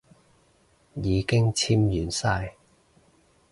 [0.95, 2.55] 已經簽完晒